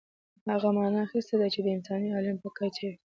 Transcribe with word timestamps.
هغه 0.55 0.67
معنا 0.77 0.99
اخیستې 1.07 1.35
ده 1.41 1.47
چې 1.53 1.59
د 1.63 1.67
انساني 1.77 2.09
عالم 2.15 2.37
په 2.43 2.49
کچه 2.57 2.83
وي. 2.89 2.95